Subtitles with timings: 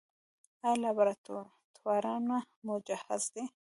[0.65, 3.43] آیا لابراتوارونه مجهز دي؟